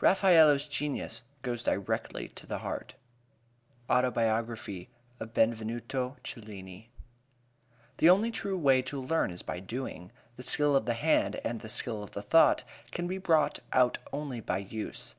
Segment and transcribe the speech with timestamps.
[0.00, 2.96] "Raffaello's genius goes directly to the heart."
[3.88, 6.90] Autobiography of Benvenuto Cellini.
[7.98, 10.10] The only true way to learn is by doing.
[10.34, 13.98] The skill of the hand and the skill of the thought can be brought out
[14.12, 15.14] only by use.